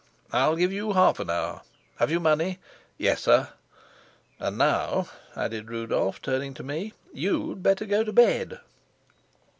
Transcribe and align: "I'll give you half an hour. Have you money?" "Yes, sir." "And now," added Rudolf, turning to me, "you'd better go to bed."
"I'll 0.33 0.55
give 0.55 0.73
you 0.73 0.93
half 0.93 1.19
an 1.19 1.29
hour. 1.29 1.61
Have 1.97 2.09
you 2.09 2.19
money?" 2.19 2.57
"Yes, 2.97 3.21
sir." 3.21 3.49
"And 4.39 4.57
now," 4.57 5.09
added 5.35 5.69
Rudolf, 5.69 6.19
turning 6.23 6.55
to 6.55 6.63
me, 6.63 6.93
"you'd 7.13 7.61
better 7.61 7.85
go 7.85 8.03
to 8.03 8.11
bed." 8.11 8.59